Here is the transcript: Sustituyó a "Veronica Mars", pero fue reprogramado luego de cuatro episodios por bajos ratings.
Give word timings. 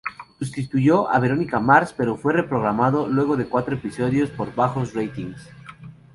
Sustituyó 0.39 1.07
a 1.11 1.19
"Veronica 1.19 1.59
Mars", 1.59 1.93
pero 1.95 2.17
fue 2.17 2.33
reprogramado 2.33 3.07
luego 3.07 3.37
de 3.37 3.45
cuatro 3.45 3.75
episodios 3.75 4.31
por 4.31 4.55
bajos 4.55 4.95
ratings. 4.95 5.47